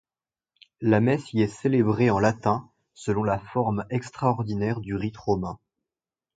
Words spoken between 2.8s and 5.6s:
selon la forme extraordinaire du rite romain.